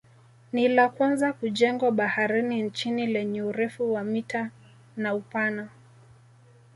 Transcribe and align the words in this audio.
Ni 0.53 0.67
la 0.67 0.89
kwanza 0.89 1.33
kujengwa 1.33 1.91
baharini 1.91 2.61
nchini 2.63 3.07
lenye 3.07 3.41
urefu 3.41 3.93
wa 3.93 4.03
mita 4.03 4.51
na 4.97 5.15
upana 5.15 5.69